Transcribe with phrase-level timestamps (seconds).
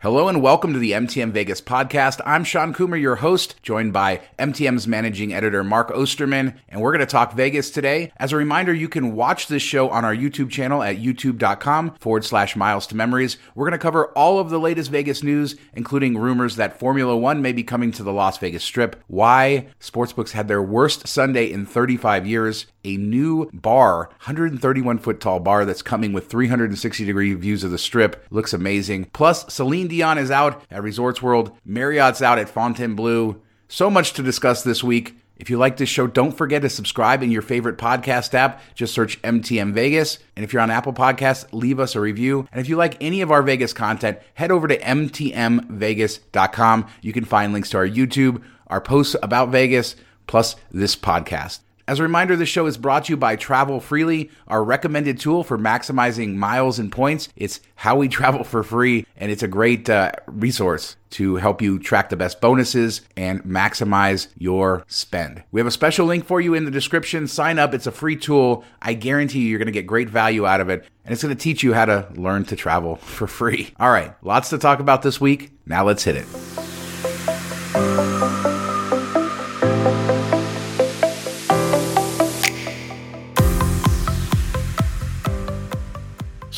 [0.00, 2.20] Hello and welcome to the MTM Vegas podcast.
[2.24, 7.04] I'm Shawn Coomer, your host, joined by MTM's managing editor, Mark Osterman, and we're going
[7.04, 8.12] to talk Vegas today.
[8.16, 12.24] As a reminder, you can watch this show on our YouTube channel at youtube.com forward
[12.24, 13.38] slash miles to memories.
[13.56, 17.42] We're going to cover all of the latest Vegas news, including rumors that Formula One
[17.42, 21.66] may be coming to the Las Vegas Strip, why sportsbooks had their worst Sunday in
[21.66, 27.64] 35 years, a new bar, 131 foot tall bar that's coming with 360 degree views
[27.64, 28.24] of the strip.
[28.30, 29.06] Looks amazing.
[29.06, 33.40] Plus, Celine Dion is out at Resorts World, Marriott's out at Fontainebleau.
[33.68, 35.16] So much to discuss this week.
[35.38, 38.60] If you like this show, don't forget to subscribe in your favorite podcast app.
[38.74, 40.18] Just search MTM Vegas.
[40.34, 42.48] And if you're on Apple Podcasts, leave us a review.
[42.50, 46.88] And if you like any of our Vegas content, head over to MTMVegas.com.
[47.02, 49.94] You can find links to our YouTube, our posts about Vegas,
[50.26, 51.60] plus this podcast.
[51.88, 55.42] As a reminder, this show is brought to you by Travel Freely, our recommended tool
[55.42, 57.30] for maximizing miles and points.
[57.34, 61.78] It's how we travel for free, and it's a great uh, resource to help you
[61.78, 65.42] track the best bonuses and maximize your spend.
[65.50, 67.26] We have a special link for you in the description.
[67.26, 68.64] Sign up, it's a free tool.
[68.82, 71.34] I guarantee you, you're going to get great value out of it, and it's going
[71.34, 73.72] to teach you how to learn to travel for free.
[73.80, 75.52] All right, lots to talk about this week.
[75.64, 76.26] Now let's hit it.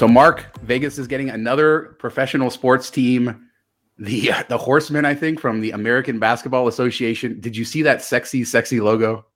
[0.00, 3.50] So, Mark, Vegas is getting another professional sports team,
[3.98, 7.38] the the Horsemen, I think, from the American Basketball Association.
[7.38, 9.26] Did you see that sexy, sexy logo?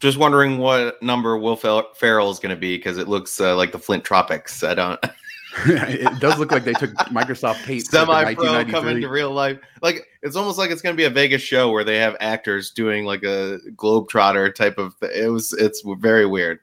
[0.00, 3.70] Just wondering what number Will Ferrell is going to be because it looks uh, like
[3.70, 4.64] the Flint Tropics.
[4.64, 4.98] I don't.
[5.66, 7.86] it does look like they took Microsoft Paint.
[7.86, 9.60] Semi pro coming to real life.
[9.80, 12.72] Like it's almost like it's going to be a Vegas show where they have actors
[12.72, 14.96] doing like a globetrotter type of.
[15.02, 15.52] It was.
[15.52, 16.58] It's very weird.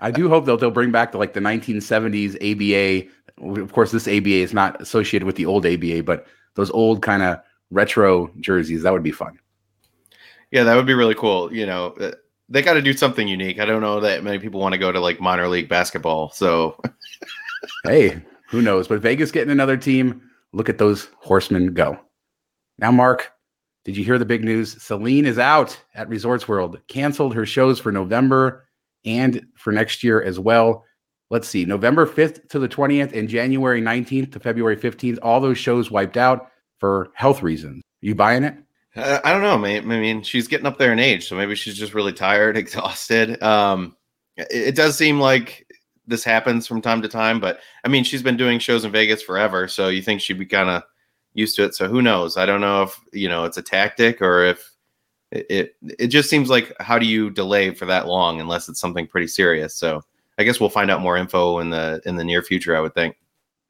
[0.00, 3.10] I do hope they'll they'll bring back the like the 1970s ABA.
[3.60, 7.22] Of course, this ABA is not associated with the old ABA, but those old kind
[7.22, 9.38] of retro jerseys that would be fun.
[10.50, 11.52] Yeah, that would be really cool.
[11.52, 12.12] You know, uh,
[12.48, 13.58] they got to do something unique.
[13.58, 16.30] I don't know that many people want to go to like minor league basketball.
[16.30, 16.80] So,
[17.84, 18.86] hey, who knows?
[18.86, 20.22] But Vegas getting another team.
[20.52, 21.98] Look at those horsemen go.
[22.78, 23.32] Now, Mark,
[23.84, 24.80] did you hear the big news?
[24.82, 28.64] Celine is out at Resorts World, canceled her shows for November
[29.04, 30.84] and for next year as well.
[31.30, 35.58] Let's see, November 5th to the 20th and January 19th to February 15th, all those
[35.58, 37.82] shows wiped out for health reasons.
[38.00, 38.56] You buying it?
[38.94, 39.58] Uh, I don't know.
[39.58, 39.90] Man.
[39.90, 43.42] I mean, she's getting up there in age, so maybe she's just really tired, exhausted.
[43.42, 43.96] Um,
[44.36, 45.66] it, it does seem like
[46.06, 49.22] this happens from time to time, but I mean, she's been doing shows in Vegas
[49.22, 50.82] forever, so you think she'd be kind of
[51.32, 51.74] used to it.
[51.74, 52.36] So who knows?
[52.36, 54.73] I don't know if you know it's a tactic or if
[55.34, 59.06] it it just seems like how do you delay for that long unless it's something
[59.06, 59.74] pretty serious?
[59.74, 60.02] So
[60.36, 62.94] i guess we'll find out more info in the in the near future i would
[62.94, 63.16] think.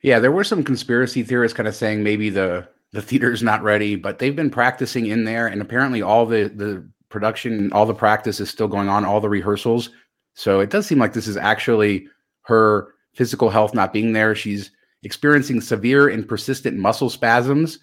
[0.03, 3.97] Yeah there were some conspiracy theorists kind of saying maybe the the theater's not ready
[3.97, 8.41] but they've been practicing in there and apparently all the the production all the practice
[8.41, 9.91] is still going on all the rehearsals.
[10.35, 12.09] So it does seem like this is actually
[12.43, 14.35] her physical health not being there.
[14.35, 14.73] She's
[15.05, 17.79] experiencing severe and persistent muscle spasms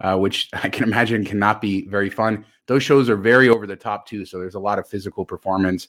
[0.00, 3.76] uh, which i can imagine cannot be very fun those shows are very over the
[3.76, 4.24] top too.
[4.24, 5.88] So there's a lot of physical performance.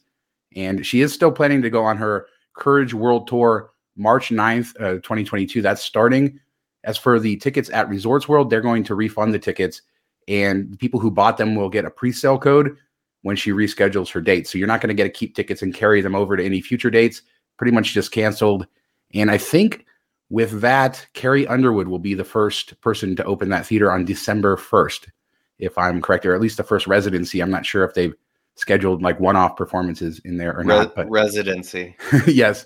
[0.56, 4.94] And she is still planning to go on her Courage World Tour March 9th, uh,
[4.96, 5.62] 2022.
[5.62, 6.40] That's starting.
[6.84, 9.82] As for the tickets at Resorts World, they're going to refund the tickets.
[10.28, 12.78] And people who bought them will get a pre sale code
[13.24, 14.48] when she reschedules her date.
[14.48, 16.62] So you're not going to get to keep tickets and carry them over to any
[16.62, 17.24] future dates.
[17.58, 18.68] Pretty much just canceled.
[19.14, 19.86] And I think
[20.30, 24.58] with that, Carrie Underwood will be the first person to open that theater on December
[24.58, 25.08] 1st
[25.60, 27.42] if I'm correct, or at least the first residency.
[27.42, 28.14] I'm not sure if they've
[28.56, 30.96] scheduled like one-off performances in there or Re- not.
[30.96, 31.96] But residency,
[32.28, 32.66] yes.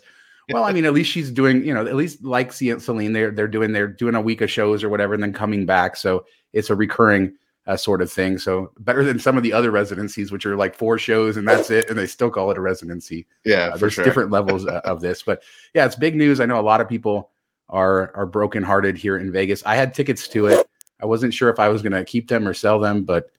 [0.51, 3.47] Well, I mean, at least she's doing, you know, at least like Celine, they're they're
[3.47, 5.95] doing they're doing a week of shows or whatever, and then coming back.
[5.95, 7.33] So it's a recurring
[7.67, 8.38] uh, sort of thing.
[8.38, 11.69] So better than some of the other residencies, which are like four shows and that's
[11.69, 13.28] it, and they still call it a residency.
[13.45, 14.03] Yeah, uh, there's sure.
[14.03, 15.43] different levels uh, of this, but
[15.73, 16.39] yeah, it's big news.
[16.39, 17.31] I know a lot of people
[17.72, 19.64] are are brokenhearted here in Vegas.
[19.66, 20.68] I had tickets to it.
[21.02, 23.32] I wasn't sure if I was going to keep them or sell them, but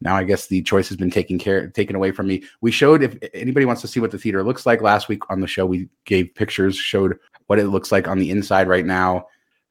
[0.00, 2.44] now I guess the choice has been taken care taken away from me.
[2.60, 5.40] We showed if anybody wants to see what the theater looks like last week on
[5.40, 9.26] the show, we gave pictures, showed what it looks like on the inside right now.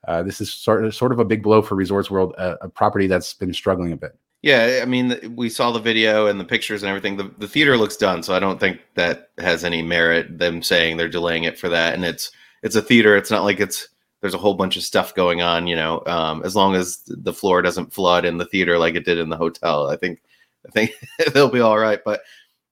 [0.07, 2.69] Uh, this is sort of sort of a big blow for Resorts World, a, a
[2.69, 4.17] property that's been struggling a bit.
[4.41, 7.17] Yeah, I mean, we saw the video and the pictures and everything.
[7.17, 10.37] The, the theater looks done, so I don't think that has any merit.
[10.37, 12.31] Them saying they're delaying it for that, and it's
[12.63, 13.17] it's a theater.
[13.17, 13.89] It's not like it's
[14.21, 17.33] there's a whole bunch of stuff going on, you know, um, as long as the
[17.33, 20.21] floor doesn't flood in the theater like it did in the hotel, I think,
[20.67, 20.91] I think
[21.33, 21.99] they'll be all right.
[22.03, 22.21] But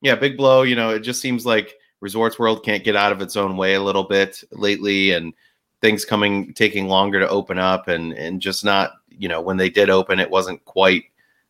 [0.02, 0.62] yeah, big blow.
[0.64, 3.74] You know, it just seems like Resorts World can't get out of its own way
[3.74, 5.34] a little bit lately, and
[5.82, 9.70] things coming taking longer to open up, and and just not you know, when they
[9.70, 11.06] did open, it wasn't quite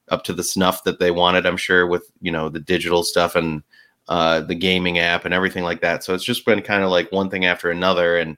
[0.10, 1.46] up to the snuff that they wanted.
[1.46, 3.62] I'm sure with you know the digital stuff and
[4.08, 6.04] uh, the gaming app and everything like that.
[6.04, 8.38] So it's just been kind of like one thing after another, and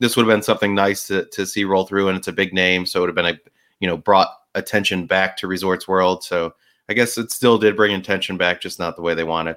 [0.00, 2.52] this would have been something nice to to see roll through, and it's a big
[2.52, 3.50] name, so it would have been a
[3.80, 6.24] you know brought attention back to Resorts World.
[6.24, 6.54] So
[6.88, 9.56] I guess it still did bring attention back, just not the way they wanted.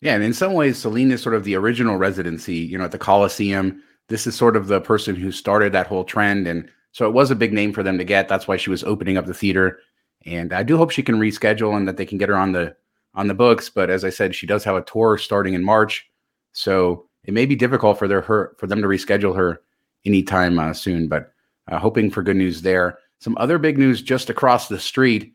[0.00, 2.56] Yeah, and in some ways, Celine is sort of the original residency.
[2.56, 6.04] You know, at the Coliseum, this is sort of the person who started that whole
[6.04, 8.28] trend, and so it was a big name for them to get.
[8.28, 9.80] That's why she was opening up the theater,
[10.24, 12.76] and I do hope she can reschedule and that they can get her on the
[13.14, 13.68] on the books.
[13.68, 16.08] But as I said, she does have a tour starting in March,
[16.52, 19.60] so it may be difficult for their her for them to reschedule her
[20.04, 21.08] anytime uh, soon.
[21.08, 21.32] But
[21.68, 22.98] uh, hoping for good news there.
[23.18, 25.34] Some other big news just across the street: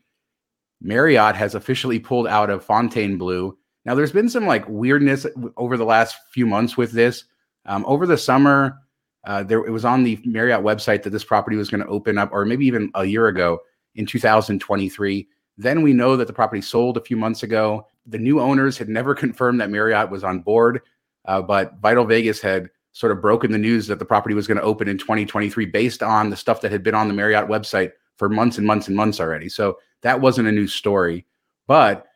[0.80, 3.56] Marriott has officially pulled out of Fontainebleau.
[3.84, 5.26] Now, there's been some like weirdness
[5.56, 7.24] over the last few months with this.
[7.66, 8.78] Um, over the summer,
[9.24, 12.18] uh, there it was on the Marriott website that this property was going to open
[12.18, 13.60] up, or maybe even a year ago
[13.94, 15.28] in 2023.
[15.58, 17.86] Then we know that the property sold a few months ago.
[18.06, 20.82] The new owners had never confirmed that Marriott was on board,
[21.24, 24.56] uh, but Vital Vegas had sort of broken the news that the property was going
[24.56, 27.92] to open in 2023 based on the stuff that had been on the Marriott website
[28.16, 29.50] for months and months and months already.
[29.50, 31.26] So that wasn't a new story.
[31.66, 32.06] But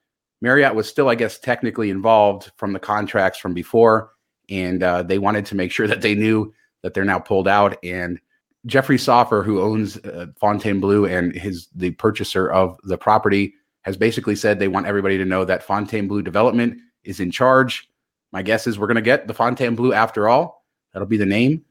[0.41, 4.13] Marriott was still, I guess, technically involved from the contracts from before.
[4.49, 6.51] And uh, they wanted to make sure that they knew
[6.83, 7.77] that they're now pulled out.
[7.85, 8.19] And
[8.65, 13.53] Jeffrey Soffer, who owns uh, Fontainebleau and his the purchaser of the property,
[13.83, 17.87] has basically said they want everybody to know that Fontainebleau Development is in charge.
[18.33, 20.60] My guess is we're going to get the Fontainebleau after all.
[20.93, 21.65] That'll be the name.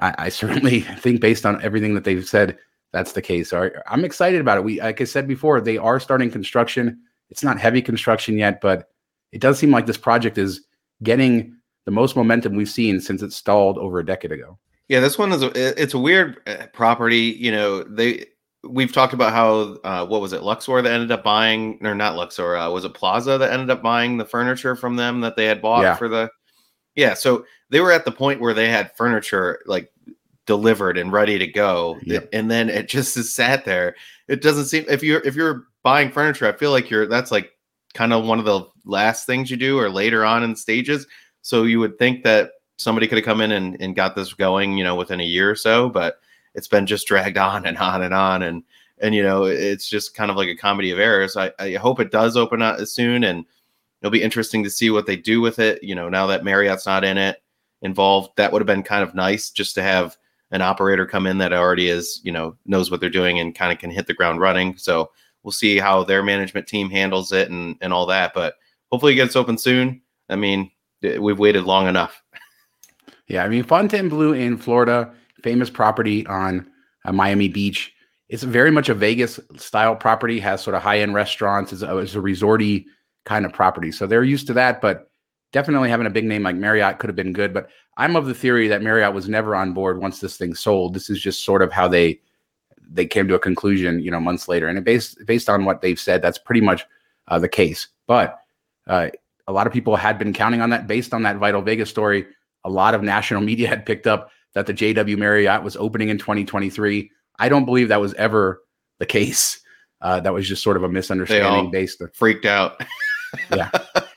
[0.00, 2.58] I, I, certainly think, based on everything that they've said,
[2.92, 3.50] that's the case.
[3.50, 4.64] So I'm excited about it.
[4.64, 6.98] We, like I said before, they are starting construction.
[7.30, 8.88] It's not heavy construction yet, but
[9.32, 10.62] it does seem like this project is
[11.02, 11.56] getting
[11.86, 14.58] the most momentum we've seen since it stalled over a decade ago.
[14.88, 17.36] Yeah, this one is a, it's a weird uh, property.
[17.38, 18.26] You know, they
[18.62, 22.16] we've talked about how uh, what was it Luxor that ended up buying or not
[22.16, 25.46] Luxor uh, was it Plaza that ended up buying the furniture from them that they
[25.46, 25.94] had bought yeah.
[25.94, 26.30] for the
[26.96, 27.14] yeah.
[27.14, 29.92] So they were at the point where they had furniture like
[30.46, 32.28] delivered and ready to go, yep.
[32.32, 33.96] and then it just is sat there.
[34.28, 37.52] It doesn't seem if you're if you're buying furniture, I feel like you're that's like
[37.94, 41.06] kind of one of the last things you do or later on in stages.
[41.42, 44.76] So you would think that somebody could have come in and, and got this going,
[44.76, 46.20] you know, within a year or so, but
[46.54, 48.42] it's been just dragged on and on and on.
[48.42, 48.62] And,
[48.98, 51.36] and, you know, it's just kind of like a comedy of errors.
[51.36, 53.44] I, I hope it does open up soon and
[54.04, 55.82] it'll be interesting to see what they do with it.
[55.82, 57.42] You know, now that Marriott's not in it
[57.80, 60.18] involved, that would have been kind of nice just to have
[60.50, 63.72] an operator come in that already is, you know, knows what they're doing and kind
[63.72, 64.76] of can hit the ground running.
[64.76, 65.10] So
[65.42, 68.34] we'll see how their management team handles it and, and all that.
[68.34, 68.56] But
[68.92, 70.02] hopefully it gets open soon.
[70.28, 70.70] I mean,
[71.00, 72.22] we've waited long enough.
[73.26, 75.10] Yeah, I mean Fontainebleau in Florida,
[75.42, 76.70] famous property on
[77.06, 77.90] uh, Miami Beach.
[78.28, 80.38] It's very much a Vegas style property.
[80.40, 81.72] Has sort of high end restaurants.
[81.72, 82.84] It's a, it's a resorty
[83.24, 84.80] kind of property, so they're used to that.
[84.80, 85.10] But
[85.52, 87.54] definitely having a big name like Marriott could have been good.
[87.54, 90.94] But I'm of the theory that Marriott was never on board once this thing sold.
[90.94, 92.20] This is just sort of how they
[92.86, 94.68] they came to a conclusion, you know, months later.
[94.68, 96.84] And it based based on what they've said, that's pretty much
[97.28, 97.88] uh, the case.
[98.06, 98.38] But
[98.86, 99.08] uh,
[99.46, 102.26] a lot of people had been counting on that based on that Vital Vegas story
[102.64, 106.18] a lot of national media had picked up that the JW Marriott was opening in
[106.18, 107.10] 2023.
[107.38, 108.62] I don't believe that was ever
[108.98, 109.60] the case.
[110.00, 112.82] Uh, that was just sort of a misunderstanding based on freaked out.
[113.50, 113.70] yeah.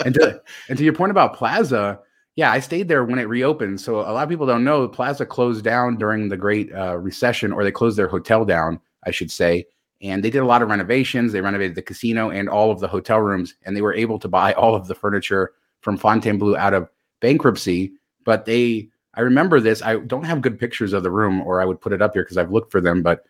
[0.05, 2.00] And to, and to your point about Plaza,
[2.36, 3.81] yeah, I stayed there when it reopened.
[3.81, 7.51] So a lot of people don't know Plaza closed down during the Great uh, Recession,
[7.51, 9.65] or they closed their hotel down, I should say.
[10.01, 11.33] And they did a lot of renovations.
[11.33, 14.27] They renovated the casino and all of the hotel rooms, and they were able to
[14.27, 17.93] buy all of the furniture from Fontainebleau out of bankruptcy
[18.27, 19.81] but they I remember this.
[19.81, 22.21] I don't have good pictures of the room, or I would put it up here
[22.24, 23.01] because I've looked for them.
[23.01, 23.24] But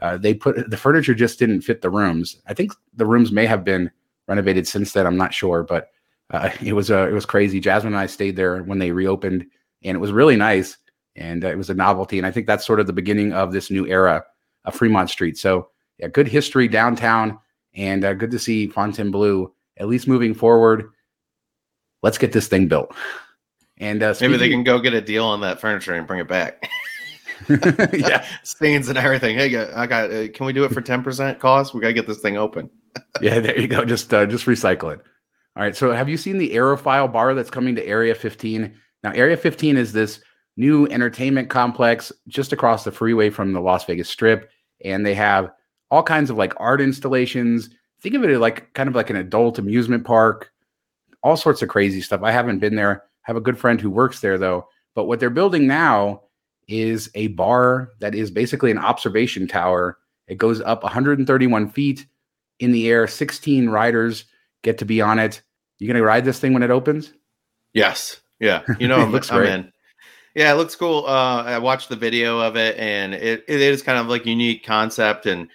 [0.00, 2.36] uh, they put the furniture just didn't fit the rooms.
[2.46, 3.90] I think the rooms may have been
[4.28, 5.06] renovated since then.
[5.06, 5.88] I'm not sure, but
[6.30, 7.60] uh, it was uh, it was crazy.
[7.60, 9.46] Jasmine and I stayed there when they reopened,
[9.82, 10.76] and it was really nice,
[11.16, 12.18] and uh, it was a novelty.
[12.18, 14.24] And I think that's sort of the beginning of this new era
[14.64, 15.38] of Fremont Street.
[15.38, 17.38] So yeah, good history downtown,
[17.74, 20.90] and uh, good to see Fontainebleau at least moving forward.
[22.02, 22.94] Let's get this thing built.
[23.78, 26.28] And uh, maybe they can go get a deal on that furniture and bring it
[26.28, 26.68] back.
[27.92, 29.36] yeah, stains and everything.
[29.36, 30.12] Hey, I got.
[30.12, 31.74] Uh, can we do it for ten percent cost?
[31.74, 32.70] We gotta get this thing open.
[33.20, 33.84] yeah, there you go.
[33.84, 35.00] Just uh, just recycle it.
[35.56, 35.76] All right.
[35.76, 38.74] So, have you seen the Aerophile bar that's coming to Area 15?
[39.02, 40.20] Now, Area 15 is this
[40.56, 44.50] new entertainment complex just across the freeway from the Las Vegas Strip,
[44.84, 45.50] and they have
[45.90, 47.70] all kinds of like art installations.
[48.00, 50.50] Think of it like kind of like an adult amusement park,
[51.22, 52.22] all sorts of crazy stuff.
[52.22, 54.68] I haven't been there have a good friend who works there though.
[54.94, 56.22] But what they're building now
[56.68, 62.06] is a bar that is basically an observation tower It goes up 131 feet
[62.62, 63.06] in the air.
[63.06, 64.24] 16 riders
[64.62, 65.42] get to be on it.
[65.78, 67.12] You gonna ride this thing when it opens?
[67.74, 68.20] Yes.
[68.40, 68.62] Yeah.
[68.78, 69.52] You know, It looks I'm great.
[69.52, 69.72] in.
[70.34, 71.04] Yeah, it looks cool.
[71.06, 74.64] Uh, I watched the video of it, and it, it is kind of like unique
[74.64, 75.26] concept.
[75.26, 75.46] And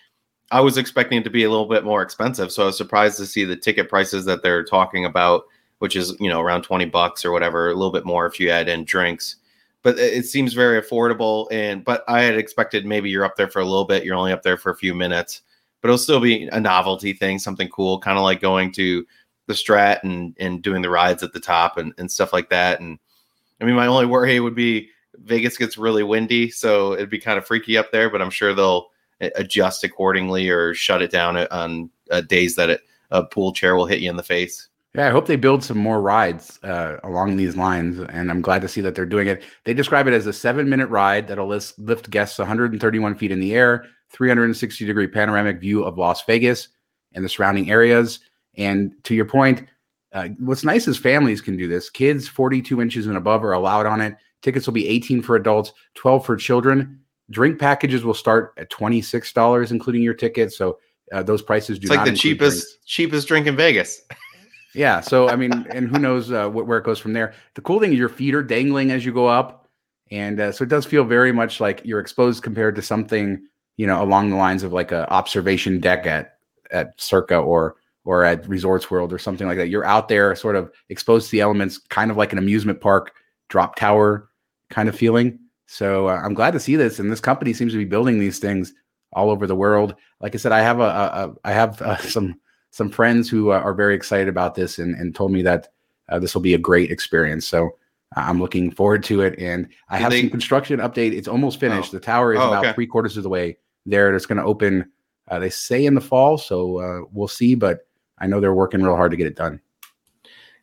[0.52, 3.18] I was expecting it to be a little bit more expensive, so I was surprised
[3.18, 5.46] to see the ticket prices that they're talking about,
[5.80, 8.52] which is you know around twenty bucks or whatever, a little bit more if you
[8.52, 9.38] add in drinks.
[9.82, 11.48] But it it seems very affordable.
[11.52, 14.32] And but I had expected maybe you're up there for a little bit, you're only
[14.32, 15.42] up there for a few minutes,
[15.82, 19.06] but it'll still be a novelty thing, something cool, kind of like going to
[19.48, 22.80] the Strat and and doing the rides at the top and, and stuff like that.
[22.80, 23.00] And
[23.62, 27.38] I mean, my only worry would be Vegas gets really windy, so it'd be kind
[27.38, 28.10] of freaky up there.
[28.10, 28.88] But I'm sure they'll
[29.20, 32.82] adjust accordingly or shut it down on uh, days that it,
[33.12, 34.68] a pool chair will hit you in the face.
[34.96, 38.62] Yeah, I hope they build some more rides uh, along these lines, and I'm glad
[38.64, 39.44] to see that they're doing it.
[39.64, 43.54] They describe it as a seven-minute ride that'll list, lift guests 131 feet in the
[43.54, 46.70] air, 360 degree panoramic view of Las Vegas
[47.14, 48.20] and the surrounding areas.
[48.56, 49.64] And to your point,
[50.14, 51.90] uh, what's nice is families can do this.
[51.90, 54.16] Kids 42 inches and above are allowed on it.
[54.42, 57.00] Tickets will be 18 for adults, 12 for children.
[57.30, 60.54] Drink packages will start at $26, including your ticket.
[60.54, 60.80] So
[61.12, 62.78] uh, those prices do It's like the cheapest drinks.
[62.86, 64.02] cheapest drink in Vegas.
[64.74, 65.00] Yeah.
[65.00, 67.34] So I mean, and who knows uh, wh- where it goes from there.
[67.56, 69.68] The cool thing is your feet are dangling as you go up,
[70.12, 73.42] and uh, so it does feel very much like you're exposed compared to something
[73.78, 76.38] you know along the lines of like a observation deck at
[76.72, 79.68] at Circa or or at Resorts World or something like that.
[79.70, 83.14] You're out there, sort of exposed to the elements, kind of like an amusement park
[83.50, 84.30] drop tower
[84.70, 85.40] kind of feeling.
[85.66, 88.40] So uh, I'm glad to see this, and this company seems to be building these
[88.40, 88.74] things
[89.14, 89.96] all over the world.
[90.22, 90.88] Like I said, I have a, a,
[91.30, 92.40] a I have uh, some
[92.72, 95.68] some friends who uh, are very excited about this and, and told me that
[96.10, 97.46] uh, this will be a great experience.
[97.48, 97.68] So
[98.16, 99.38] uh, I'm looking forward to it.
[99.40, 101.14] And I have they- some construction update.
[101.14, 101.92] It's almost finished.
[101.92, 102.74] The tower is Oh, about okay.
[102.74, 103.58] three quarters of the way
[103.90, 104.14] there.
[104.16, 104.92] It's going to open,
[105.30, 106.38] uh, they say in the fall.
[106.38, 107.56] So uh, we'll see.
[107.56, 107.88] But
[108.20, 109.62] I know they're working real hard to get it done.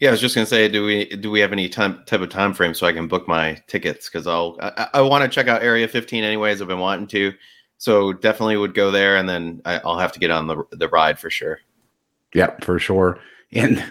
[0.00, 2.28] Yeah, I was just gonna say, do we do we have any time type of
[2.28, 4.08] time frame so I can book my tickets?
[4.08, 6.60] Because I'll I, I want to check out Area 15 anyways.
[6.60, 7.32] I've been wanting to,
[7.78, 10.88] so definitely would go there, and then I, I'll have to get on the the
[10.88, 11.60] ride for sure.
[12.34, 13.18] Yeah, for sure.
[13.52, 13.82] And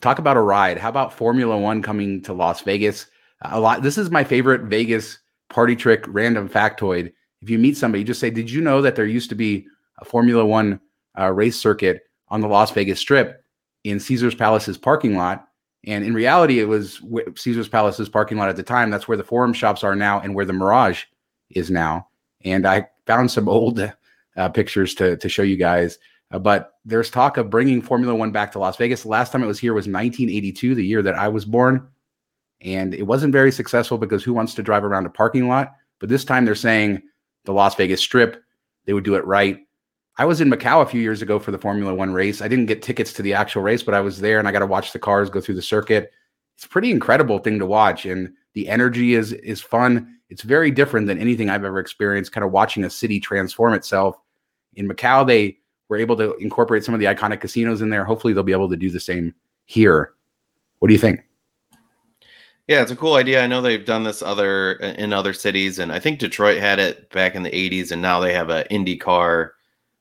[0.00, 0.78] talk about a ride.
[0.78, 3.06] How about Formula One coming to Las Vegas?
[3.42, 3.82] A lot.
[3.82, 5.18] This is my favorite Vegas
[5.48, 7.12] party trick, random factoid.
[7.42, 9.66] If you meet somebody, just say, "Did you know that there used to be
[9.98, 10.80] a Formula One
[11.18, 13.44] uh, race circuit on the Las Vegas Strip
[13.84, 15.46] in Caesar's Palace's parking lot?"
[15.84, 17.00] And in reality, it was
[17.36, 18.90] Caesar's Palace's parking lot at the time.
[18.90, 21.04] That's where the Forum shops are now, and where the Mirage
[21.50, 22.08] is now.
[22.44, 23.80] And I found some old
[24.36, 25.98] uh, pictures to to show you guys.
[26.30, 29.02] Uh, but there's talk of bringing Formula One back to Las Vegas.
[29.02, 31.88] The last time it was here was 1982, the year that I was born.
[32.60, 35.74] And it wasn't very successful because who wants to drive around a parking lot?
[36.00, 37.02] But this time they're saying
[37.48, 38.44] the Las Vegas Strip,
[38.84, 39.60] they would do it right.
[40.18, 42.42] I was in Macau a few years ago for the Formula One race.
[42.42, 44.58] I didn't get tickets to the actual race, but I was there and I got
[44.58, 46.12] to watch the cars go through the circuit.
[46.56, 48.04] It's a pretty incredible thing to watch.
[48.04, 50.18] And the energy is is fun.
[50.28, 54.18] It's very different than anything I've ever experienced, kind of watching a city transform itself.
[54.74, 55.56] In Macau, they
[55.88, 58.04] were able to incorporate some of the iconic casinos in there.
[58.04, 60.12] Hopefully, they'll be able to do the same here.
[60.80, 61.24] What do you think?
[62.68, 63.42] Yeah, it's a cool idea.
[63.42, 67.08] I know they've done this other in other cities, and I think Detroit had it
[67.10, 69.52] back in the '80s, and now they have an IndyCar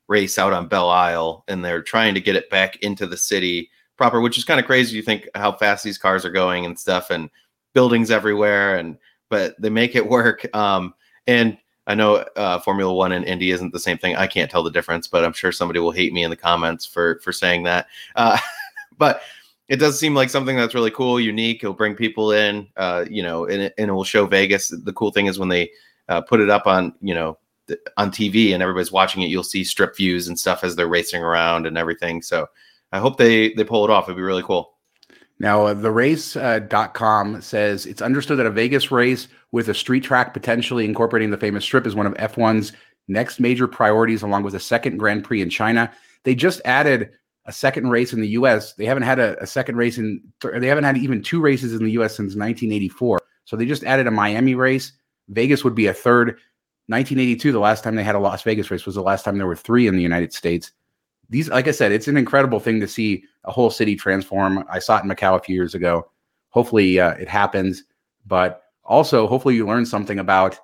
[0.10, 3.70] race out on Belle Isle, and they're trying to get it back into the city
[3.96, 4.98] proper, which is kind of crazy.
[4.98, 7.30] You think how fast these cars are going and stuff, and
[7.74, 8.98] buildings everywhere, and
[9.30, 10.46] but they make it work.
[10.54, 10.94] Um,
[11.26, 11.58] and
[11.88, 14.18] I know uh, Formula One and Indy isn't the same thing.
[14.18, 16.86] I can't tell the difference, but I'm sure somebody will hate me in the comments
[16.86, 17.88] for for saying that.
[18.18, 18.38] Uh,
[18.98, 19.22] but
[19.70, 21.64] it does seem like something that's really cool, unique.
[21.64, 24.70] It'll bring people in, uh, you know, and it, and it will show Vegas.
[24.70, 25.72] The cool thing is when they
[26.08, 27.38] uh, put it up on, you know,
[27.98, 31.22] on TV and everybody's watching it, you'll see strip views and stuff as they're racing
[31.22, 32.22] around and everything.
[32.22, 32.48] So
[32.94, 34.06] I hope they they pull it off.
[34.06, 34.74] It'd be really cool.
[35.40, 40.34] Now, uh, the race.com says it's understood that a Vegas race with a street track
[40.34, 42.72] potentially incorporating the famous strip is one of F1's
[43.08, 45.92] next major priorities, along with a second Grand Prix in China.
[46.24, 47.12] They just added
[47.48, 48.74] a second race in the US.
[48.74, 51.74] They haven't had a, a second race in, th- they haven't had even two races
[51.74, 53.20] in the US since 1984.
[53.46, 54.92] So they just added a Miami race.
[55.30, 56.38] Vegas would be a third.
[56.90, 59.48] 1982, the last time they had a Las Vegas race, was the last time there
[59.48, 60.72] were three in the United States.
[61.30, 64.64] These, like I said, it's an incredible thing to see a whole city transform.
[64.70, 66.10] I saw it in Macau a few years ago.
[66.50, 67.84] Hopefully, uh, it happens,
[68.26, 70.58] but also hopefully you learn something about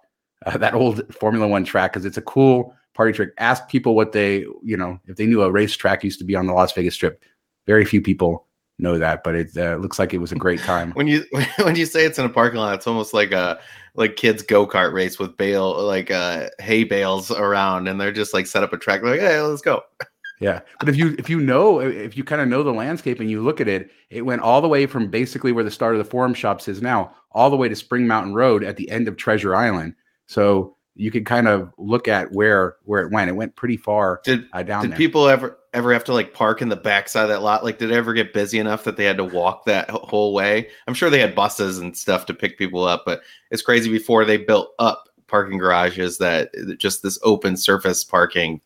[0.45, 3.31] uh, that old Formula One track because it's a cool party trick.
[3.37, 6.47] Ask people what they, you know, if they knew a racetrack used to be on
[6.47, 7.23] the Las Vegas Strip.
[7.65, 8.47] Very few people
[8.79, 10.91] know that, but it uh, looks like it was a great time.
[10.91, 11.25] When you
[11.63, 13.59] when you say it's in a parking lot, it's almost like a
[13.95, 18.33] like kids go kart race with bale like uh hay bales around, and they're just
[18.33, 19.81] like set up a track like, hey, let's go.
[20.39, 23.29] Yeah, but if you if you know if you kind of know the landscape and
[23.29, 25.99] you look at it, it went all the way from basically where the start of
[25.99, 29.07] the Forum Shops is now, all the way to Spring Mountain Road at the end
[29.07, 29.93] of Treasure Island.
[30.27, 33.29] So you could kind of look at where where it went.
[33.29, 34.97] It went pretty far Did uh, down did there.
[34.97, 37.63] people ever ever have to like park in the backside of that lot?
[37.63, 40.69] Like, did it ever get busy enough that they had to walk that whole way?
[40.87, 44.23] I'm sure they had buses and stuff to pick people up, but it's crazy before
[44.25, 48.61] they built up parking garages that just this open surface parking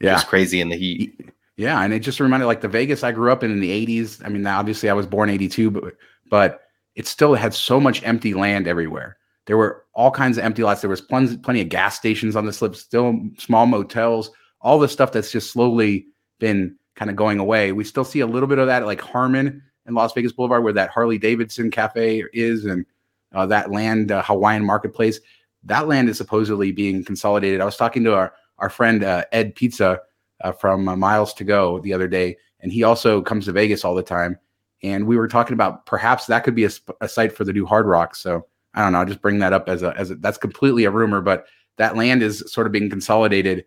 [0.00, 1.30] yeah, was crazy in the heat.
[1.56, 4.24] Yeah, and it just reminded like the Vegas I grew up in in the 80s.
[4.24, 5.94] I mean, obviously I was born 82, but
[6.28, 6.60] but
[6.94, 9.16] it still had so much empty land everywhere.
[9.46, 10.80] There were all kinds of empty lots.
[10.80, 14.30] There was plenty, plenty of gas stations on the slip, still small motels,
[14.60, 16.06] all the stuff that's just slowly
[16.38, 17.72] been kind of going away.
[17.72, 20.62] We still see a little bit of that at like Harmon and Las Vegas Boulevard,
[20.62, 22.86] where that Harley Davidson cafe is, and
[23.34, 25.20] uh, that land uh, Hawaiian Marketplace.
[25.64, 27.60] That land is supposedly being consolidated.
[27.60, 30.00] I was talking to our our friend uh, Ed Pizza
[30.42, 33.84] uh, from uh, Miles to Go the other day, and he also comes to Vegas
[33.84, 34.38] all the time.
[34.84, 36.70] And we were talking about perhaps that could be a,
[37.00, 38.16] a site for the new Hard Rock.
[38.16, 39.00] So I don't know.
[39.00, 41.96] I'll just bring that up as a as a, that's completely a rumor, but that
[41.96, 43.64] land is sort of being consolidated,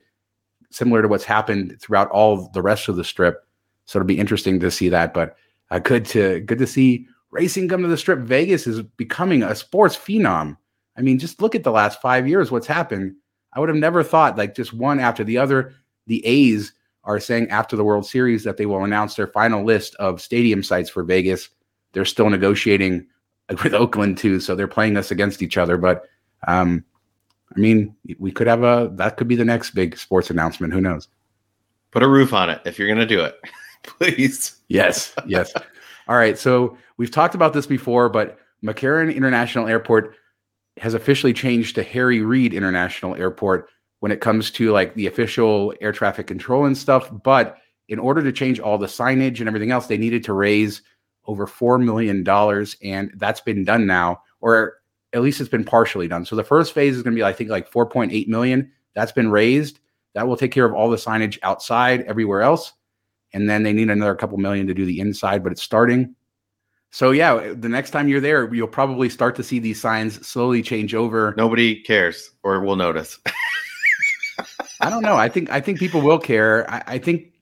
[0.71, 3.45] similar to what's happened throughout all the rest of the strip.
[3.85, 5.13] So it'll be interesting to see that.
[5.13, 5.35] But
[5.71, 8.19] uh, good to good to see racing come to the strip.
[8.19, 10.57] Vegas is becoming a sports phenom.
[10.97, 12.51] I mean, just look at the last five years.
[12.51, 13.15] What's happened?
[13.53, 15.73] I would have never thought like just one after the other.
[16.07, 19.95] The A's are saying after the World Series that they will announce their final list
[19.95, 21.49] of stadium sites for Vegas.
[21.93, 23.07] They're still negotiating
[23.63, 25.77] with Oakland too, so they're playing us against each other.
[25.77, 26.05] But
[26.47, 26.83] um,
[27.55, 30.73] I mean, we could have a that could be the next big sports announcement.
[30.73, 31.07] Who knows?
[31.91, 33.39] Put a roof on it if you're gonna do it,
[33.83, 34.57] please.
[34.67, 35.53] Yes, yes.
[36.07, 36.37] All right.
[36.37, 40.15] So we've talked about this before, but McCarran International Airport
[40.77, 43.69] has officially changed to Harry Reid International Airport
[44.01, 47.09] when it comes to like the official air traffic control and stuff.
[47.23, 50.81] But in order to change all the signage and everything else, they needed to raise
[51.27, 52.27] over $4 million.
[52.83, 54.75] And that's been done now, or
[55.13, 56.25] at least it's been partially done.
[56.25, 58.71] So the first phase is going to be, I think, like 4.8 million.
[58.93, 59.79] That's been raised.
[60.13, 62.73] That will take care of all the signage outside, everywhere else.
[63.33, 66.15] And then they need another couple million to do the inside, but it's starting.
[66.91, 70.61] So yeah, the next time you're there, you'll probably start to see these signs slowly
[70.61, 71.33] change over.
[71.35, 73.19] Nobody cares or will notice.
[74.79, 75.17] I don't know.
[75.17, 76.69] I think I think people will care.
[76.71, 77.33] I, I think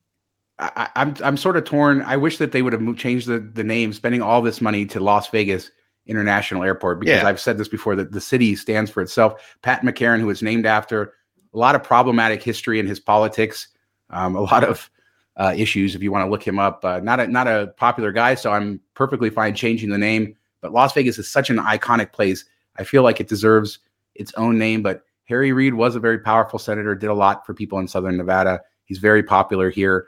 [0.59, 2.01] I, I'm I'm sort of torn.
[2.03, 4.85] I wish that they would have moved, changed the the name, spending all this money
[4.87, 5.71] to Las Vegas
[6.05, 7.27] International Airport because Yeah.
[7.27, 9.55] I've said this before that the city stands for itself.
[9.61, 11.13] Pat McCarran, who was named after
[11.53, 13.67] a lot of problematic history in his politics,
[14.09, 14.89] um, a lot of
[15.37, 15.95] uh, issues.
[15.95, 18.51] If you want to look him up, uh, not a not a popular guy, so
[18.51, 20.35] I'm perfectly fine changing the name.
[20.61, 22.45] But Las Vegas is such an iconic place.
[22.77, 23.79] I feel like it deserves
[24.15, 24.81] its own name.
[24.83, 28.17] But Harry Reid was a very powerful senator, did a lot for people in Southern
[28.17, 28.61] Nevada.
[28.85, 30.07] He's very popular here,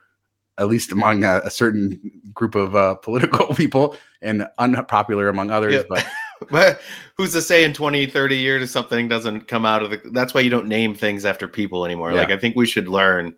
[0.58, 2.00] at least among a, a certain
[2.34, 5.74] group of uh, political people, and unpopular among others.
[5.74, 5.88] Yep.
[5.90, 6.08] But
[6.52, 6.82] but
[7.18, 10.42] who's to say in 20, 30 years something doesn't come out of the that's why
[10.42, 12.12] you don't name things after people anymore.
[12.12, 12.20] Yeah.
[12.20, 13.36] Like I think we should learn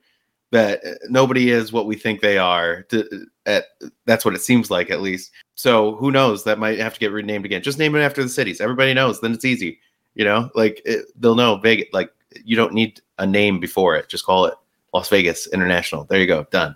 [0.51, 2.83] that uh, nobody is what we think they are.
[2.83, 3.65] To, at
[4.05, 5.31] that's what it seems like at least.
[5.55, 6.43] So who knows?
[6.43, 7.61] That might have to get renamed again.
[7.61, 8.61] Just name it after the cities.
[8.61, 9.21] Everybody knows.
[9.21, 9.79] Then it's easy.
[10.15, 11.87] You know, like it, they'll know Vegas.
[11.93, 12.11] Like
[12.43, 14.09] you don't need a name before it.
[14.09, 14.53] Just call it
[14.93, 16.05] Las Vegas International.
[16.05, 16.45] There you go.
[16.45, 16.75] Done.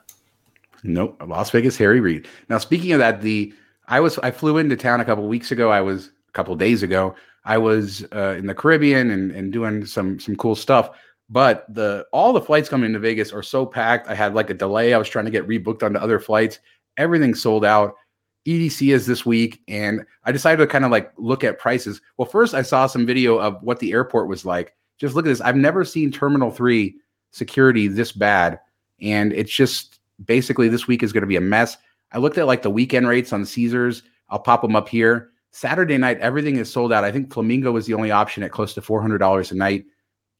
[0.83, 2.27] Nope, Las Vegas Harry Reid.
[2.49, 3.53] Now, speaking of that, the
[3.87, 5.71] I was I flew into town a couple weeks ago.
[5.71, 7.15] I was a couple days ago.
[7.43, 10.91] I was uh, in the Caribbean and and doing some some cool stuff.
[11.29, 14.09] But the all the flights coming into Vegas are so packed.
[14.09, 14.93] I had like a delay.
[14.93, 16.59] I was trying to get rebooked onto other flights.
[16.97, 17.95] Everything sold out.
[18.47, 22.01] EDC is this week, and I decided to kind of like look at prices.
[22.17, 24.73] Well, first I saw some video of what the airport was like.
[24.97, 25.41] Just look at this.
[25.41, 26.95] I've never seen Terminal Three
[27.31, 28.59] security this bad,
[28.99, 31.77] and it's just basically this week is going to be a mess.
[32.11, 34.03] I looked at like the weekend rates on Caesars.
[34.29, 35.31] I'll pop them up here.
[35.51, 37.03] Saturday night, everything is sold out.
[37.03, 39.85] I think Flamingo was the only option at close to four hundred dollars a night.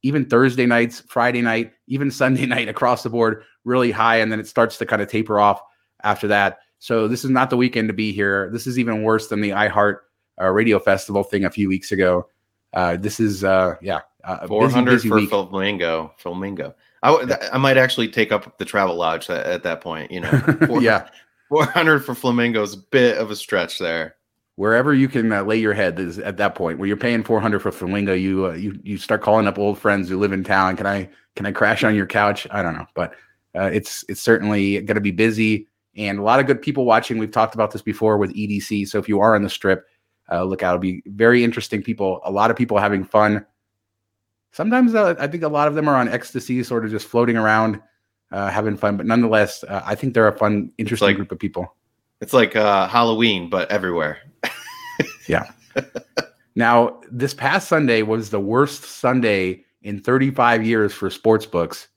[0.04, 4.40] Even Thursday nights, Friday night, even Sunday night across the board, really high, and then
[4.40, 5.62] it starts to kind of taper off
[6.04, 6.60] after that.
[6.80, 8.50] So this is not the weekend to be here.
[8.52, 9.98] This is even worse than the iHeart
[10.42, 12.28] uh, Radio Festival thing a few weeks ago.
[12.74, 15.30] Uh, this is uh, yeah, uh, a busy, busy for week.
[15.30, 16.14] Flamingo.
[16.18, 16.74] Flamingo.
[17.04, 20.12] I, might actually take up the travel lodge at, at that point.
[20.12, 20.30] You know,
[20.68, 21.10] Four- yeah,
[21.50, 24.16] 400 for Flamingo is a bit of a stretch there.
[24.56, 27.60] wherever you can uh, lay your head is at that point where you're paying 400
[27.62, 30.76] for flamingo you uh, you you start calling up old friends who live in town
[30.76, 33.14] can i can i crash on your couch i don't know but
[33.56, 37.18] uh, it's it's certainly going to be busy and a lot of good people watching
[37.18, 39.86] we've talked about this before with edc so if you are on the strip
[40.32, 40.72] uh, look out.
[40.76, 41.84] It'll be very interesting.
[41.84, 43.46] People, a lot of people having fun.
[44.52, 47.38] Sometimes uh, I think a lot of them are on ecstasy, sort of just floating
[47.38, 47.80] around,
[48.32, 48.98] uh, having fun.
[48.98, 51.76] But nonetheless, uh, I think they're a fun, interesting like- group of people.
[52.20, 54.20] It's like uh, Halloween, but everywhere.
[55.28, 55.50] Yeah.
[56.56, 61.88] Now, this past Sunday was the worst Sunday in 35 years for sports books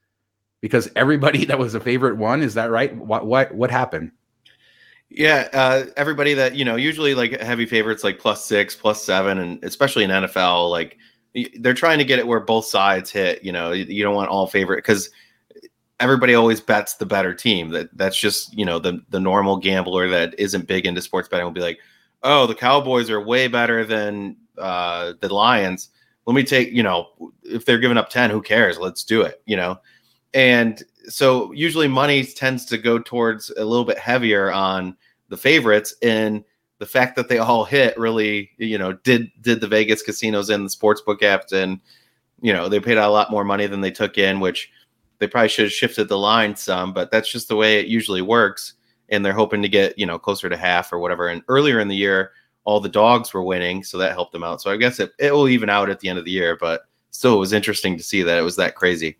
[0.61, 2.43] because everybody that was a favorite won.
[2.43, 2.95] Is that right?
[2.97, 4.12] What what what happened?
[5.11, 9.38] Yeah, uh, everybody that you know, usually like heavy favorites, like plus six, plus seven,
[9.38, 10.97] and especially in NFL, like
[11.59, 13.44] they're trying to get it where both sides hit.
[13.44, 15.11] You know, you don't want all favorite because
[16.01, 17.70] everybody always bets the better team.
[17.70, 21.44] That that's just you know the the normal gambler that isn't big into sports betting
[21.44, 21.79] will be like,
[22.23, 25.90] oh, the Cowboys are way better than uh, the Lions.
[26.27, 28.79] Let me take you know if they're giving up ten, who cares?
[28.79, 29.42] Let's do it.
[29.47, 29.81] You know,
[30.33, 34.97] and so usually money tends to go towards a little bit heavier on
[35.29, 36.44] the favorites and
[36.85, 40.66] the fact that they all hit really you know did did the vegas casinos and
[40.66, 41.81] the sportsbook apps and
[42.42, 44.70] you know they paid out a lot more money than they took in which
[45.18, 48.20] they probably should have shifted the line some but that's just the way it usually
[48.20, 48.75] works
[49.09, 51.88] and they're hoping to get you know closer to half or whatever and earlier in
[51.88, 52.33] the year
[52.64, 55.33] all the dogs were winning so that helped them out so i guess it, it
[55.33, 58.05] will even out at the end of the year but still it was interesting to
[58.05, 59.16] see that it was that crazy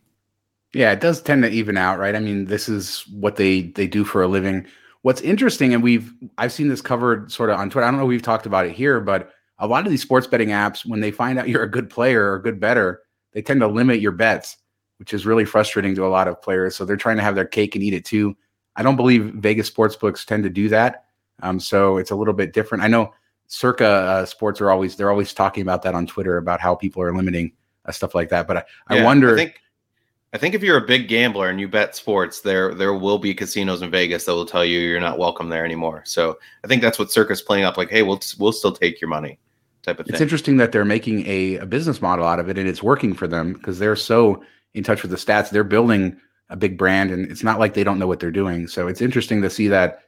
[0.75, 2.17] Yeah, it does tend to even out, right?
[2.17, 4.67] I mean, this is what they they do for a living.
[5.05, 7.87] What's interesting, and we've I've seen this covered sort of on Twitter.
[7.87, 10.27] I don't know if we've talked about it here, but a lot of these sports
[10.27, 13.43] betting apps, when they find out you're a good player or a good bettor, they
[13.43, 14.57] tend to limit your bets,
[14.99, 16.75] which is really frustrating to a lot of players.
[16.75, 18.35] So they're trying to have their cake and eat it too.
[18.77, 21.05] I don't believe Vegas sports books tend to do that.
[21.43, 22.83] Um, so it's a little bit different.
[22.83, 23.13] I know
[23.49, 27.03] Circa uh, Sports are always they're always talking about that on Twitter about how people
[27.03, 27.53] are limiting
[27.85, 28.49] uh, stuff like that.
[28.49, 28.57] But
[28.89, 29.35] I, I wonder.
[29.35, 29.61] I think
[30.35, 33.33] I think if you're a big gambler and you bet sports, there there will be
[33.33, 36.03] casinos in Vegas that will tell you you're not welcome there anymore.
[36.05, 39.09] So I think that's what Circa's playing up like, hey, we'll we'll still take your
[39.09, 39.39] money,
[39.85, 40.15] type of thing.
[40.15, 43.15] It's interesting that they're making a, a business model out of it and it's working
[43.15, 44.43] for them because they're so
[44.75, 45.51] in touch with the stats.
[45.51, 46.21] They're building
[46.51, 48.67] a big brand and it's not like they don't know what they're doing.
[48.67, 50.01] So it's interesting to see that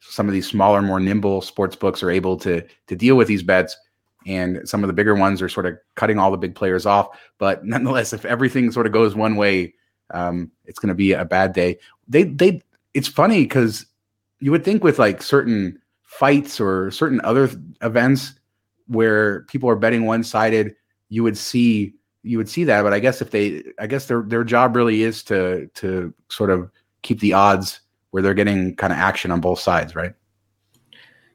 [0.00, 3.42] some of these smaller, more nimble sports books are able to to deal with these
[3.42, 3.76] bets
[4.26, 7.08] and some of the bigger ones are sort of cutting all the big players off.
[7.38, 9.74] But nonetheless, if everything sort of goes one way,
[10.12, 11.78] um, it's going to be a bad day.
[12.08, 13.86] They they it's funny because
[14.40, 18.34] you would think with like certain fights or certain other th- events
[18.86, 20.74] where people are betting one sided,
[21.08, 22.82] you would see you would see that.
[22.82, 26.50] But I guess if they, I guess their their job really is to to sort
[26.50, 26.70] of
[27.02, 30.14] keep the odds where they're getting kind of action on both sides, right?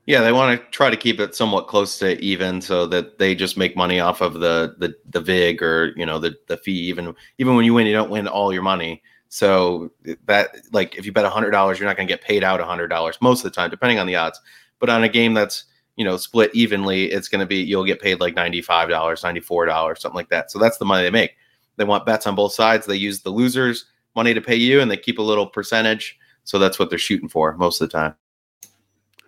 [0.10, 3.36] Yeah, they want to try to keep it somewhat close to even so that they
[3.36, 6.72] just make money off of the the the vig or you know the the fee.
[6.90, 9.04] Even even when you win, you don't win all your money.
[9.28, 9.92] So
[10.26, 12.88] that like if you bet hundred dollars, you're not going to get paid out hundred
[12.88, 14.42] dollars most of the time, depending on the odds.
[14.80, 18.02] But on a game that's you know split evenly, it's going to be you'll get
[18.02, 20.50] paid like ninety five dollars, ninety four dollars, something like that.
[20.50, 21.36] So that's the money they make.
[21.78, 22.88] They want bets on both sides.
[22.88, 26.18] They use the losers' money to pay you, and they keep a little percentage.
[26.46, 28.16] So that's what they're shooting for most of the time.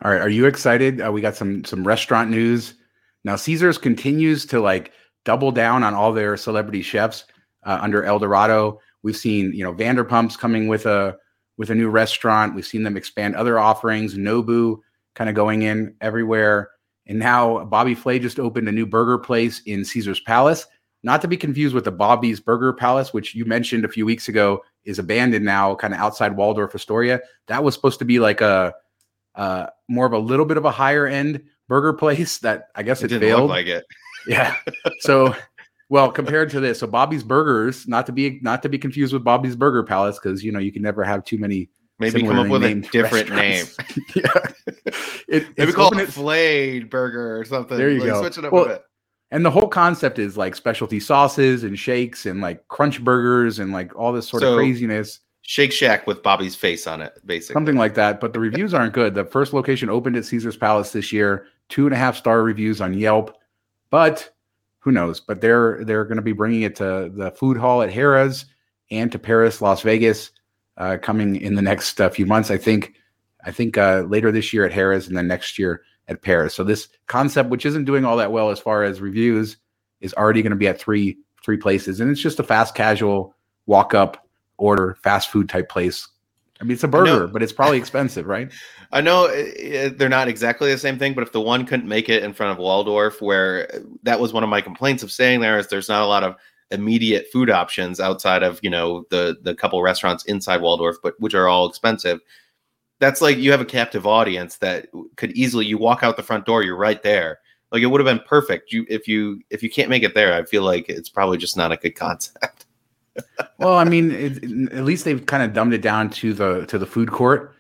[0.04, 1.00] All right, are you excited?
[1.00, 2.74] Uh, we got some some restaurant news.
[3.24, 4.94] Now Caesars continues to like
[5.26, 7.26] double down on all their celebrity chefs
[7.64, 8.80] uh, under Eldorado.
[9.04, 11.18] We've seen you know Vanderpumps coming with a
[11.58, 12.56] with a new restaurant.
[12.56, 14.16] We've seen them expand other offerings.
[14.16, 14.78] Nobu
[15.14, 16.72] kind of going in everywhere,
[17.06, 20.66] and now Bobby Flay just opened a new burger place in Caesar's Palace.
[21.04, 24.28] Not to be confused with the Bobby's Burger Palace, which you mentioned a few weeks
[24.28, 27.22] ago is abandoned now, kind of outside Waldorf Astoria.
[27.48, 28.74] That was supposed to be like a
[29.36, 33.02] uh, more of a little bit of a higher end burger place that I guess
[33.04, 33.50] It it, failed.
[33.50, 33.86] like it.
[34.28, 34.56] yeah.
[35.00, 35.36] So,
[35.90, 39.24] well, compared to this, so Bobby's Burgers, not to be not to be confused with
[39.24, 41.70] Bobby's Burger Palace, because you know you can never have too many.
[42.00, 43.66] Maybe come up with a different name.
[44.16, 44.24] yeah.
[45.28, 47.78] It, Maybe it's call it flayed burger or something.
[47.78, 48.22] There you like, go.
[48.22, 48.82] Switch it up Well, a bit.
[49.30, 53.72] and the whole concept is like specialty sauces and shakes and like crunch burgers and
[53.72, 55.20] like all this sort So- of craziness.
[55.42, 57.54] Shake Shack with Bobby's face on it, basically.
[57.54, 58.20] something like that.
[58.20, 59.16] But the reviews aren't good.
[59.16, 62.80] The first location opened at Caesar's Palace this year, two and a half star reviews
[62.80, 63.36] on Yelp.
[63.90, 64.30] But
[64.80, 65.20] who knows?
[65.20, 68.46] But they're they're going to be bringing it to the food hall at Harrah's
[68.92, 70.32] and to Paris, Las Vegas,
[70.78, 72.52] uh, coming in the next uh, few months.
[72.52, 72.94] I think
[73.44, 76.54] I think uh, later this year at Harrah's and then next year at Paris.
[76.54, 79.58] So this concept, which isn't doing all that well as far as reviews,
[80.02, 83.36] is already going to be at three three places, and it's just a fast casual
[83.66, 84.28] walk up
[84.62, 86.08] order fast food type place.
[86.62, 88.52] I mean, it's a burger, but it's probably expensive, right?
[88.92, 92.08] I know uh, they're not exactly the same thing, but if the one couldn't make
[92.08, 95.40] it in front of Waldorf, where uh, that was one of my complaints of staying
[95.40, 96.36] there, is there's not a lot of
[96.70, 101.34] immediate food options outside of you know the the couple restaurants inside Waldorf, but which
[101.34, 102.20] are all expensive.
[103.00, 106.46] That's like you have a captive audience that could easily you walk out the front
[106.46, 107.40] door, you're right there.
[107.72, 108.72] Like it would have been perfect.
[108.72, 111.58] You if you if you can't make it there, I feel like it's probably just
[111.58, 112.61] not a good concept.
[113.58, 116.78] Well, I mean, it, at least they've kind of dumbed it down to the to
[116.78, 117.54] the food court,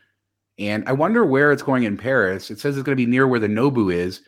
[0.58, 2.50] and I wonder where it's going in Paris.
[2.50, 4.22] It says it's going to be near where the Nobu is.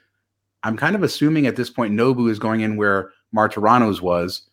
[0.63, 4.49] I'm kind of assuming at this point Nobu is going in where Martorano's was,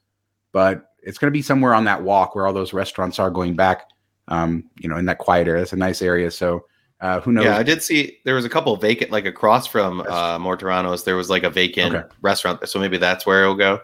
[0.52, 3.54] but it's going to be somewhere on that walk where all those restaurants are going
[3.56, 3.84] back.
[4.28, 5.60] Um, you know, in that quiet area.
[5.60, 6.30] It's a nice area.
[6.30, 6.64] So
[7.00, 7.46] uh, who knows?
[7.46, 11.16] Yeah, I did see there was a couple vacant, like across from uh, Martorano's, there
[11.16, 12.08] was like a vacant okay.
[12.22, 12.68] restaurant.
[12.68, 13.80] So maybe that's where it'll go.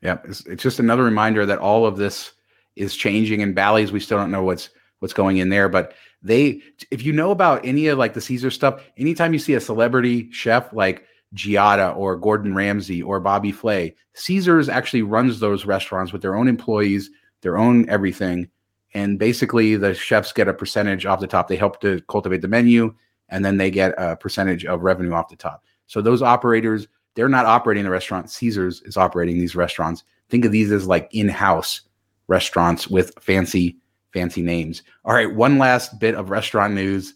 [0.00, 2.32] Yeah, it's, it's just another reminder that all of this
[2.76, 3.40] is changing.
[3.40, 7.12] In Bally's, we still don't know what's what's going in there, but they, if you
[7.12, 11.04] know about any of like the Caesar stuff, anytime you see a celebrity chef like
[11.34, 13.94] Giada or Gordon Ramsay or Bobby Flay.
[14.14, 17.10] Caesars actually runs those restaurants with their own employees,
[17.42, 18.48] their own everything.
[18.94, 21.48] And basically, the chefs get a percentage off the top.
[21.48, 22.94] They help to cultivate the menu,
[23.28, 25.64] and then they get a percentage of revenue off the top.
[25.86, 28.30] So those operators, they're not operating the restaurant.
[28.30, 30.04] Caesars is operating these restaurants.
[30.28, 31.80] Think of these as like in-house
[32.28, 33.76] restaurants with fancy,
[34.12, 34.84] fancy names.
[35.04, 37.14] All right, one last bit of restaurant news.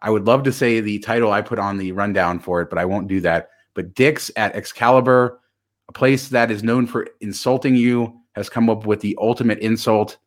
[0.00, 2.78] I would love to say the title I put on the rundown for it, but
[2.78, 3.48] I won't do that.
[3.74, 5.40] But Dick's at Excalibur,
[5.88, 10.18] a place that is known for insulting you, has come up with the ultimate insult.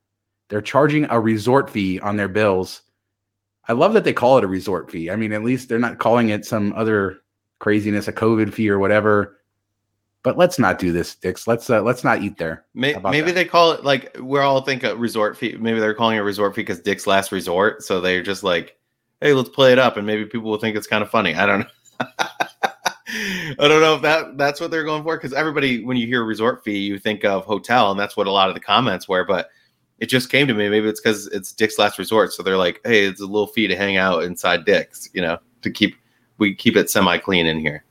[0.49, 2.81] They're charging a resort fee on their bills.
[3.65, 5.09] I love that they call it a resort fee.
[5.09, 7.19] I mean, at least they're not calling it some other
[7.59, 9.37] craziness, a COVID fee or whatever.
[10.21, 11.47] But let's not do this, Dick's.
[11.47, 12.65] Let's uh, let's not eat there.
[12.73, 15.55] Maybe, maybe they call it like we're all think a resort fee.
[15.57, 17.83] Maybe they're calling it a resort fee because Dick's last resort.
[17.83, 18.75] So they're just like
[19.21, 21.35] hey, let's play it up, and maybe people will think it's kind of funny.
[21.35, 21.65] I don't know.
[23.11, 26.23] I don't know if that that's what they're going for because everybody, when you hear
[26.23, 29.25] resort fee, you think of hotel, and that's what a lot of the comments were.
[29.25, 29.49] But
[29.97, 30.69] it just came to me.
[30.69, 33.67] Maybe it's because it's Dick's Last Resort, so they're like, "Hey, it's a little fee
[33.67, 35.95] to hang out inside Dick's," you know, to keep
[36.39, 37.83] we keep it semi clean in here.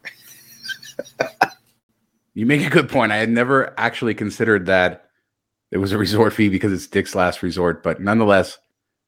[2.35, 3.13] you make a good point.
[3.13, 5.09] I had never actually considered that
[5.71, 8.59] it was a resort fee because it's Dick's Last Resort, but nonetheless,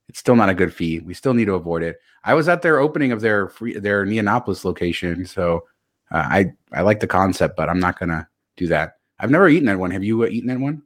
[0.08, 1.00] it's still not a good fee.
[1.00, 1.96] We still need to avoid it.
[2.24, 5.64] I was at their opening of their free, their Neonopolis location, so
[6.10, 8.98] uh, I I like the concept, but I'm not gonna do that.
[9.18, 9.90] I've never eaten at one.
[9.90, 10.82] Have you uh, eaten at one?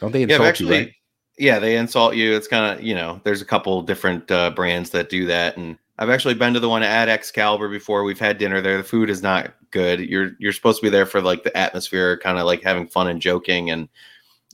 [0.00, 0.80] Don't they insult yeah, actually, you?
[0.80, 0.92] Right?
[1.38, 2.34] Yeah, they insult you.
[2.34, 5.78] It's kind of you know, there's a couple different uh, brands that do that, and
[5.98, 8.04] I've actually been to the one at Excalibur before.
[8.04, 8.76] We've had dinner there.
[8.76, 10.00] The food is not good.
[10.00, 13.08] You're you're supposed to be there for like the atmosphere, kind of like having fun
[13.08, 13.70] and joking.
[13.70, 13.88] And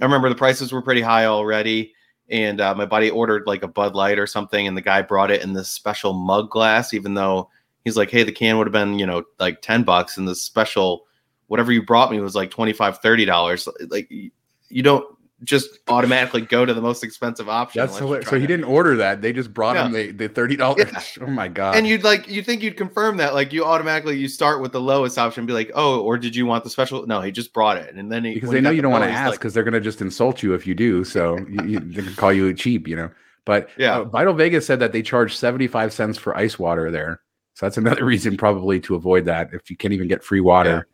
[0.01, 1.95] I remember the prices were pretty high already
[2.33, 5.31] and uh, my buddy ordered like a Bud Light or something, and the guy brought
[5.31, 7.51] it in this special mug glass, even though
[7.85, 10.35] he's like, hey, the can would have been, you know, like 10 bucks, and the
[10.35, 11.05] special
[11.49, 15.05] whatever you brought me was like 25 30 dollars like you don't
[15.45, 17.81] just automatically go to the most expensive option.
[17.81, 19.23] That's so, so he didn't order that.
[19.23, 19.87] They just brought yeah.
[19.87, 20.91] him the, the thirty dollars.
[20.93, 21.01] Yeah.
[21.23, 21.77] Oh my god!
[21.77, 24.81] And you'd like you think you'd confirm that like you automatically you start with the
[24.81, 27.07] lowest option, be like, oh, or did you want the special?
[27.07, 29.11] No, he just brought it, and then he, because they know you don't want to
[29.11, 31.05] ask because like, they're going to just insult you if you do.
[31.05, 33.11] So you, you, they can call you cheap, you know.
[33.45, 36.91] But yeah, uh, Vital Vegas said that they charge seventy five cents for ice water
[36.91, 37.21] there.
[37.55, 40.89] So that's another reason probably to avoid that if you can't even get free water.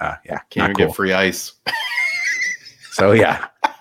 [0.00, 0.86] Yeah, uh, yeah can't even cool.
[0.86, 1.52] get free ice.
[2.92, 3.46] so yeah.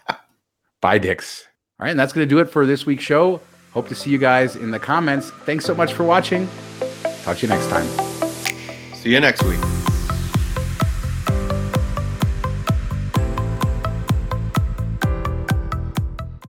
[0.82, 1.48] Bye, Dicks.
[1.80, 3.42] All right, and that's going to do it for this week's show.
[3.72, 5.30] Hope to see you guys in the comments.
[5.46, 6.50] Thanks so much for watching.
[7.24, 7.88] Talk to you next time.
[8.96, 9.60] See you next week.